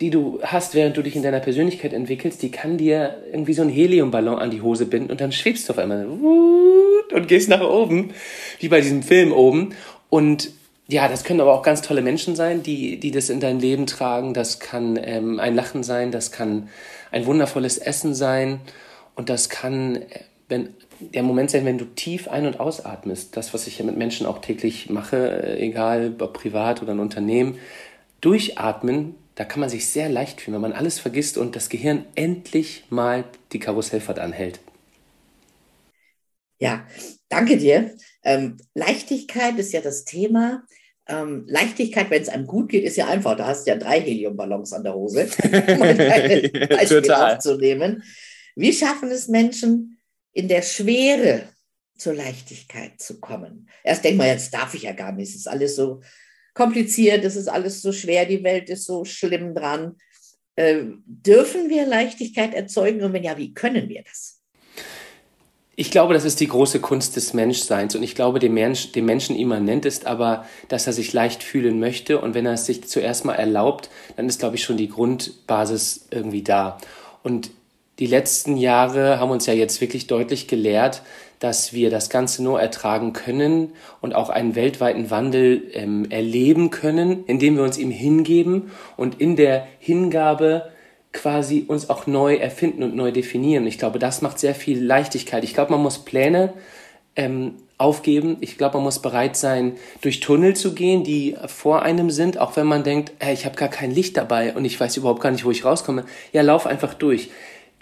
die 0.00 0.10
du 0.10 0.38
hast, 0.42 0.74
während 0.74 0.96
du 0.96 1.02
dich 1.02 1.16
in 1.16 1.22
deiner 1.22 1.40
Persönlichkeit 1.40 1.92
entwickelst, 1.92 2.42
die 2.42 2.50
kann 2.50 2.78
dir 2.78 3.22
irgendwie 3.32 3.54
so 3.54 3.62
einen 3.62 3.70
Heliumballon 3.70 4.38
an 4.38 4.50
die 4.50 4.62
Hose 4.62 4.86
binden 4.86 5.10
und 5.10 5.20
dann 5.20 5.32
schwebst 5.32 5.68
du 5.68 5.72
auf 5.72 5.78
einmal 5.78 6.06
und 7.12 7.28
gehst 7.28 7.48
nach 7.48 7.60
oben, 7.60 8.10
wie 8.60 8.68
bei 8.68 8.80
diesem 8.80 9.02
Film 9.02 9.32
oben. 9.32 9.74
Und 10.08 10.50
ja, 10.88 11.08
das 11.08 11.24
können 11.24 11.40
aber 11.40 11.54
auch 11.54 11.62
ganz 11.62 11.82
tolle 11.82 12.02
Menschen 12.02 12.36
sein, 12.36 12.62
die, 12.62 12.98
die 12.98 13.10
das 13.10 13.30
in 13.30 13.40
dein 13.40 13.60
Leben 13.60 13.86
tragen. 13.86 14.34
Das 14.34 14.58
kann 14.58 14.98
ähm, 15.02 15.40
ein 15.40 15.54
Lachen 15.54 15.82
sein, 15.82 16.10
das 16.10 16.32
kann 16.32 16.68
ein 17.10 17.26
wundervolles 17.26 17.78
Essen 17.78 18.14
sein 18.14 18.60
und 19.14 19.28
das 19.28 19.48
kann, 19.48 19.96
äh, 19.96 20.20
wenn 20.48 20.70
der 21.00 21.22
Moment 21.22 21.50
sein, 21.50 21.64
wenn 21.64 21.78
du 21.78 21.84
tief 21.84 22.28
ein- 22.28 22.46
und 22.46 22.60
ausatmest. 22.60 23.36
Das, 23.36 23.54
was 23.54 23.66
ich 23.66 23.78
ja 23.78 23.84
mit 23.84 23.96
Menschen 23.96 24.26
auch 24.26 24.40
täglich 24.40 24.90
mache, 24.90 25.42
äh, 25.42 25.64
egal 25.64 26.14
ob 26.18 26.32
privat 26.32 26.82
oder 26.82 26.92
ein 26.92 27.00
Unternehmen, 27.00 27.58
durchatmen 28.20 29.14
da 29.34 29.44
kann 29.44 29.60
man 29.60 29.70
sich 29.70 29.88
sehr 29.88 30.08
leicht 30.08 30.40
fühlen, 30.40 30.54
wenn 30.56 30.70
man 30.70 30.72
alles 30.72 30.98
vergisst 30.98 31.38
und 31.38 31.56
das 31.56 31.68
Gehirn 31.68 32.04
endlich 32.14 32.84
mal 32.90 33.24
die 33.52 33.58
Karussellfahrt 33.58 34.18
anhält. 34.18 34.60
Ja, 36.62 36.86
danke 37.28 37.56
dir. 37.56 37.96
Ähm, 38.22 38.56
Leichtigkeit 38.72 39.58
ist 39.58 39.72
ja 39.72 39.80
das 39.80 40.04
Thema. 40.04 40.64
Ähm, 41.08 41.44
Leichtigkeit, 41.48 42.08
wenn 42.08 42.22
es 42.22 42.28
einem 42.28 42.46
gut 42.46 42.68
geht, 42.68 42.84
ist 42.84 42.96
ja 42.96 43.08
einfach. 43.08 43.36
Da 43.36 43.48
hast 43.48 43.66
du 43.66 43.72
ja 43.72 43.76
drei 43.76 44.00
Heliumballons 44.00 44.72
an 44.72 44.84
der 44.84 44.94
Hose, 44.94 45.28
um 45.42 45.82
ein 45.82 45.96
Beispiel 45.96 46.50
Total. 46.86 47.34
aufzunehmen. 47.34 48.04
Wie 48.54 48.72
schaffen 48.72 49.10
es 49.10 49.26
Menschen, 49.26 49.98
in 50.32 50.46
der 50.46 50.62
Schwere 50.62 51.48
zur 51.98 52.14
Leichtigkeit 52.14 53.00
zu 53.00 53.18
kommen? 53.18 53.68
Erst 53.82 54.04
denkt 54.04 54.18
man, 54.18 54.28
jetzt 54.28 54.54
darf 54.54 54.72
ich 54.74 54.82
ja 54.82 54.92
gar 54.92 55.10
nicht. 55.10 55.30
Es 55.30 55.34
ist 55.34 55.48
alles 55.48 55.74
so 55.74 56.00
kompliziert, 56.54 57.24
es 57.24 57.34
ist 57.34 57.48
alles 57.48 57.82
so 57.82 57.90
schwer, 57.90 58.24
die 58.24 58.44
Welt 58.44 58.70
ist 58.70 58.86
so 58.86 59.04
schlimm 59.04 59.52
dran. 59.56 59.96
Äh, 60.54 60.84
dürfen 61.06 61.68
wir 61.70 61.86
Leichtigkeit 61.86 62.54
erzeugen 62.54 63.02
und 63.02 63.12
wenn 63.14 63.24
ja, 63.24 63.36
wie 63.36 63.52
können 63.52 63.88
wir 63.88 64.04
das? 64.04 64.41
Ich 65.74 65.90
glaube, 65.90 66.12
das 66.12 66.26
ist 66.26 66.40
die 66.40 66.48
große 66.48 66.80
Kunst 66.80 67.16
des 67.16 67.32
Menschseins 67.32 67.96
und 67.96 68.02
ich 68.02 68.14
glaube, 68.14 68.38
dem, 68.38 68.52
Mensch, 68.52 68.92
dem 68.92 69.06
Menschen 69.06 69.36
immanent 69.36 69.86
ist 69.86 70.06
aber, 70.06 70.44
dass 70.68 70.86
er 70.86 70.92
sich 70.92 71.14
leicht 71.14 71.42
fühlen 71.42 71.80
möchte 71.80 72.18
und 72.18 72.34
wenn 72.34 72.44
er 72.44 72.52
es 72.52 72.66
sich 72.66 72.86
zuerst 72.86 73.24
mal 73.24 73.34
erlaubt, 73.34 73.88
dann 74.16 74.28
ist, 74.28 74.38
glaube 74.38 74.56
ich, 74.56 74.64
schon 74.64 74.76
die 74.76 74.90
Grundbasis 74.90 76.08
irgendwie 76.10 76.42
da. 76.42 76.76
Und 77.22 77.50
die 77.98 78.06
letzten 78.06 78.58
Jahre 78.58 79.18
haben 79.18 79.30
uns 79.30 79.46
ja 79.46 79.54
jetzt 79.54 79.80
wirklich 79.80 80.06
deutlich 80.06 80.46
gelehrt, 80.46 81.02
dass 81.38 81.72
wir 81.72 81.88
das 81.88 82.10
Ganze 82.10 82.42
nur 82.42 82.60
ertragen 82.60 83.14
können 83.14 83.72
und 84.00 84.14
auch 84.14 84.28
einen 84.28 84.54
weltweiten 84.54 85.10
Wandel 85.10 85.70
ähm, 85.72 86.10
erleben 86.10 86.70
können, 86.70 87.24
indem 87.26 87.56
wir 87.56 87.64
uns 87.64 87.78
ihm 87.78 87.90
hingeben 87.90 88.70
und 88.98 89.20
in 89.20 89.36
der 89.36 89.66
Hingabe 89.78 90.70
quasi 91.12 91.64
uns 91.68 91.90
auch 91.90 92.06
neu 92.06 92.36
erfinden 92.36 92.82
und 92.82 92.96
neu 92.96 93.12
definieren. 93.12 93.66
Ich 93.66 93.78
glaube, 93.78 93.98
das 93.98 94.22
macht 94.22 94.38
sehr 94.38 94.54
viel 94.54 94.82
Leichtigkeit. 94.82 95.44
Ich 95.44 95.54
glaube, 95.54 95.72
man 95.72 95.82
muss 95.82 95.98
Pläne 95.98 96.54
ähm, 97.16 97.54
aufgeben. 97.78 98.36
Ich 98.40 98.56
glaube, 98.56 98.76
man 98.76 98.84
muss 98.84 99.00
bereit 99.00 99.36
sein, 99.36 99.76
durch 100.00 100.20
Tunnel 100.20 100.54
zu 100.54 100.74
gehen, 100.74 101.04
die 101.04 101.36
vor 101.46 101.82
einem 101.82 102.10
sind, 102.10 102.38
auch 102.38 102.56
wenn 102.56 102.66
man 102.66 102.84
denkt, 102.84 103.12
hey, 103.18 103.34
ich 103.34 103.44
habe 103.44 103.56
gar 103.56 103.68
kein 103.68 103.90
Licht 103.90 104.16
dabei 104.16 104.54
und 104.54 104.64
ich 104.64 104.78
weiß 104.78 104.96
überhaupt 104.96 105.20
gar 105.20 105.30
nicht, 105.30 105.44
wo 105.44 105.50
ich 105.50 105.64
rauskomme. 105.64 106.04
Ja, 106.32 106.42
lauf 106.42 106.66
einfach 106.66 106.94
durch. 106.94 107.30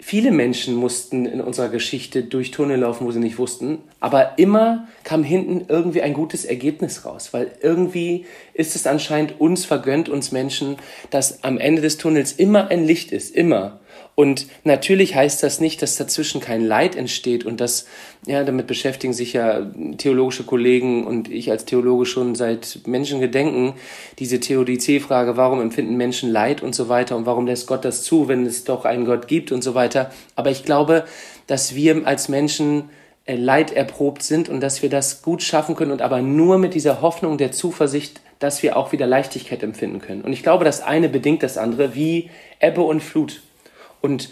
Viele 0.03 0.31
Menschen 0.31 0.73
mussten 0.73 1.27
in 1.27 1.41
unserer 1.41 1.69
Geschichte 1.69 2.23
durch 2.23 2.49
Tunnel 2.49 2.79
laufen, 2.79 3.05
wo 3.05 3.11
sie 3.11 3.19
nicht 3.19 3.37
wussten, 3.37 3.77
aber 3.99 4.39
immer 4.39 4.87
kam 5.03 5.23
hinten 5.23 5.65
irgendwie 5.69 6.01
ein 6.01 6.15
gutes 6.15 6.43
Ergebnis 6.43 7.05
raus, 7.05 7.33
weil 7.33 7.51
irgendwie 7.61 8.25
ist 8.55 8.75
es 8.75 8.87
anscheinend 8.87 9.39
uns 9.39 9.63
vergönnt, 9.63 10.09
uns 10.09 10.31
Menschen, 10.31 10.77
dass 11.11 11.43
am 11.43 11.59
Ende 11.59 11.83
des 11.83 11.97
Tunnels 11.97 12.31
immer 12.31 12.69
ein 12.69 12.83
Licht 12.83 13.11
ist, 13.11 13.35
immer. 13.35 13.79
Und 14.13 14.47
natürlich 14.65 15.15
heißt 15.15 15.41
das 15.41 15.59
nicht, 15.61 15.81
dass 15.81 15.95
dazwischen 15.95 16.41
kein 16.41 16.65
Leid 16.65 16.95
entsteht 16.95 17.45
und 17.45 17.61
das, 17.61 17.87
ja, 18.27 18.43
damit 18.43 18.67
beschäftigen 18.67 19.13
sich 19.13 19.33
ja 19.33 19.65
theologische 19.97 20.43
Kollegen 20.43 21.07
und 21.07 21.31
ich 21.31 21.49
als 21.49 21.65
Theologe 21.65 22.05
schon 22.05 22.35
seit 22.35 22.79
Menschengedenken, 22.85 23.73
diese 24.19 24.39
Theodizee-Frage, 24.39 25.37
warum 25.37 25.61
empfinden 25.61 25.95
Menschen 25.95 26.29
Leid 26.29 26.61
und 26.61 26.75
so 26.75 26.89
weiter 26.89 27.15
und 27.15 27.25
warum 27.25 27.47
lässt 27.47 27.67
Gott 27.67 27.85
das 27.85 28.03
zu, 28.03 28.27
wenn 28.27 28.45
es 28.45 28.65
doch 28.65 28.85
einen 28.85 29.05
Gott 29.05 29.27
gibt 29.27 29.51
und 29.51 29.63
so 29.63 29.75
weiter. 29.75 30.11
Aber 30.35 30.51
ich 30.51 30.65
glaube, 30.65 31.05
dass 31.47 31.73
wir 31.73 32.05
als 32.05 32.27
Menschen 32.27 32.89
äh, 33.25 33.35
Leid 33.35 33.71
erprobt 33.71 34.23
sind 34.23 34.49
und 34.49 34.61
dass 34.61 34.81
wir 34.81 34.89
das 34.89 35.21
gut 35.21 35.41
schaffen 35.41 35.75
können 35.75 35.91
und 35.91 36.01
aber 36.01 36.21
nur 36.21 36.57
mit 36.57 36.73
dieser 36.73 37.01
Hoffnung 37.01 37.37
der 37.37 37.51
Zuversicht, 37.51 38.19
dass 38.39 38.61
wir 38.63 38.75
auch 38.75 38.91
wieder 38.91 39.07
Leichtigkeit 39.07 39.63
empfinden 39.63 39.99
können. 39.99 40.21
Und 40.21 40.33
ich 40.33 40.43
glaube, 40.43 40.65
das 40.65 40.81
eine 40.81 41.07
bedingt 41.07 41.43
das 41.43 41.57
andere 41.57 41.95
wie 41.95 42.29
Ebbe 42.59 42.81
und 42.81 43.01
Flut. 43.01 43.41
Und 44.01 44.29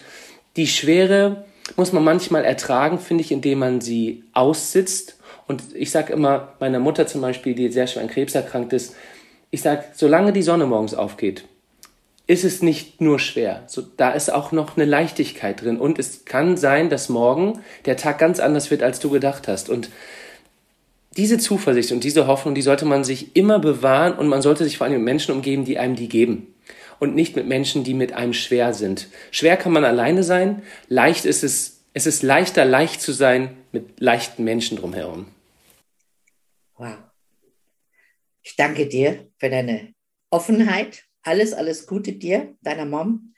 die 0.56 0.68
Schwere 0.68 1.46
muss 1.76 1.94
man 1.94 2.04
manchmal 2.04 2.44
ertragen, 2.44 3.00
finde 3.00 3.24
ich, 3.24 3.32
indem 3.32 3.60
man 3.60 3.82
sie 3.82 4.24
aussitzt. 4.34 5.18
Und 5.48 5.64
ich 5.76 5.92
sage 5.92 6.14
immer 6.14 6.54
meiner 6.60 6.80
Mutter 6.80 7.08
zum 7.08 7.22
Beispiel, 7.22 7.56
die 7.56 7.72
sehr 7.72 7.88
schwer 7.88 8.04
an 8.04 8.10
Krebs 8.10 8.36
erkrankt 8.36 8.74
ist, 8.74 8.96
ich 9.52 9.62
sage, 9.62 9.84
solange 9.96 10.32
die 10.32 10.44
Sonne 10.44 10.68
morgens 10.68 10.94
aufgeht, 10.94 11.46
ist 12.28 12.44
es 12.44 12.62
nicht 12.62 13.02
nur 13.02 13.18
schwer. 13.18 13.64
So, 13.66 13.82
da 13.98 14.12
ist 14.12 14.32
auch 14.32 14.52
noch 14.52 14.78
eine 14.78 14.86
Leichtigkeit 14.86 15.64
drin. 15.64 15.80
Und 15.80 15.98
es 15.98 16.26
kann 16.26 16.58
sein, 16.58 16.92
dass 16.92 17.10
morgen 17.10 17.62
der 17.86 17.98
Tag 17.98 18.20
ganz 18.20 18.40
anders 18.40 18.70
wird, 18.70 18.84
als 18.84 19.00
du 19.00 19.10
gedacht 19.10 19.48
hast. 19.48 19.68
Und 19.68 19.90
diese 21.18 21.40
Zuversicht 21.40 21.92
und 21.92 22.04
diese 22.04 22.28
Hoffnung, 22.28 22.54
die 22.54 22.62
sollte 22.62 22.86
man 22.86 23.04
sich 23.04 23.36
immer 23.36 23.58
bewahren 23.58 24.14
und 24.14 24.28
man 24.28 24.44
sollte 24.44 24.64
sich 24.64 24.78
vor 24.78 24.86
allem 24.86 24.98
mit 24.98 25.04
Menschen 25.04 25.34
umgeben, 25.34 25.66
die 25.66 25.80
einem 25.80 25.96
die 25.96 26.08
geben. 26.08 26.54
Und 27.00 27.16
nicht 27.16 27.36
mit 27.36 27.48
Menschen, 27.48 27.84
die 27.84 27.94
mit 27.94 28.14
einem 28.14 28.34
schwer 28.34 28.74
sind. 28.74 29.08
Schwer 29.32 29.58
kann 29.58 29.72
man 29.72 29.86
alleine 29.86 30.24
sein, 30.24 30.64
leicht 30.88 31.26
ist 31.26 31.44
es, 31.44 31.86
es 31.94 32.06
ist 32.06 32.24
leichter, 32.24 32.66
leicht 32.66 33.02
zu 33.02 33.14
sein 33.14 33.58
mit 33.72 34.00
leichten 34.00 34.44
Menschen 34.44 34.78
drumherum. 34.78 35.28
Wow. 36.76 36.98
Ich 38.42 38.56
danke 38.56 38.88
dir 38.88 39.30
für 39.38 39.50
deine 39.50 39.94
Offenheit. 40.30 41.04
Alles, 41.22 41.54
alles 41.54 41.86
Gute 41.88 42.14
dir, 42.14 42.56
deiner 42.62 42.86
Mom. 42.86 43.34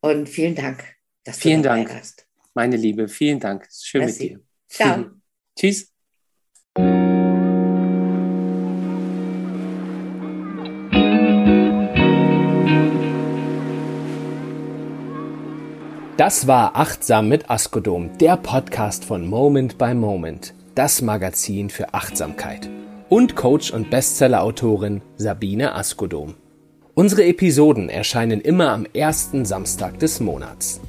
Und 0.00 0.28
vielen 0.28 0.54
Dank, 0.54 0.84
dass 1.24 1.36
du 1.36 1.42
vielen 1.42 1.62
dabei 1.62 1.84
Dank. 1.84 1.94
warst. 1.94 2.26
Meine 2.54 2.76
Liebe, 2.76 3.08
vielen 3.08 3.40
Dank. 3.40 3.68
Schön 3.70 4.02
Merci. 4.02 4.22
mit 4.22 4.30
dir. 4.30 4.40
Ciao. 4.68 5.04
Tschüss. 5.58 5.99
Das 16.20 16.46
war 16.46 16.76
Achtsam 16.76 17.30
mit 17.30 17.48
Askodom, 17.48 18.10
der 18.18 18.36
Podcast 18.36 19.06
von 19.06 19.26
Moment 19.26 19.78
by 19.78 19.94
Moment, 19.94 20.52
das 20.74 21.00
Magazin 21.00 21.70
für 21.70 21.94
Achtsamkeit. 21.94 22.68
Und 23.08 23.36
Coach 23.36 23.70
und 23.70 23.88
Bestseller-Autorin 23.88 25.00
Sabine 25.16 25.74
Askodom. 25.74 26.34
Unsere 26.92 27.24
Episoden 27.24 27.88
erscheinen 27.88 28.42
immer 28.42 28.68
am 28.68 28.84
ersten 28.92 29.46
Samstag 29.46 29.98
des 29.98 30.20
Monats. 30.20 30.82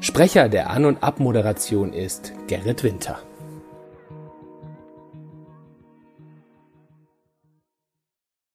Sprecher 0.00 0.48
der 0.48 0.70
An- 0.70 0.84
und 0.84 1.02
Abmoderation 1.02 1.92
ist 1.92 2.32
Gerrit 2.46 2.84
Winter. 2.84 3.18